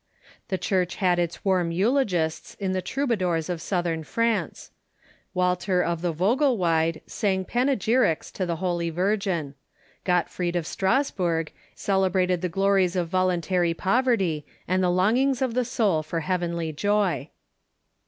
[0.47, 4.71] The Church had its warm eulogists in the troubadours of Southern France.
[5.35, 9.53] Walter of the Vogelweide sang panegyrics to the Holy Virgin.
[10.03, 16.01] Gottfried of Strasburg celebrated the glories of voluntary poverty and the longings of the soul
[16.01, 17.29] for heav enly joy.